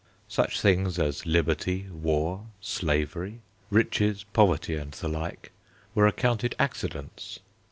[0.27, 5.51] Such things as liberty, war, slavery, riches, poverty, and the like,
[5.93, 7.37] were accounted accidents.